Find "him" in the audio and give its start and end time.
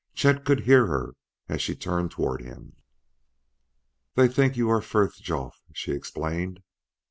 2.41-2.75